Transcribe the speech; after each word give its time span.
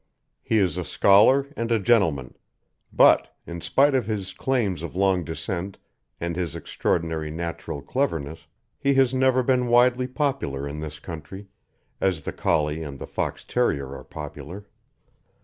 He 0.41 0.57
is 0.57 0.77
a 0.77 0.83
scholar 0.83 1.53
and 1.55 1.71
a 1.71 1.77
gentleman; 1.77 2.35
but, 2.91 3.35
in 3.45 3.61
spite 3.61 3.93
of 3.93 4.07
his 4.07 4.33
claims 4.33 4.81
of 4.81 4.95
long 4.95 5.23
descent 5.23 5.77
and 6.19 6.35
his 6.35 6.55
extraordinary 6.55 7.29
natural 7.29 7.83
cleverness, 7.83 8.47
he 8.79 8.95
has 8.95 9.13
never 9.13 9.43
been 9.43 9.67
widely 9.67 10.07
popular 10.07 10.67
in 10.67 10.79
this 10.79 10.97
country 10.97 11.49
as 11.99 12.23
the 12.23 12.33
Collie 12.33 12.81
and 12.81 12.97
the 12.97 13.05
Fox 13.05 13.45
Terrier 13.45 13.93
are 13.95 14.03
popular. 14.03 14.65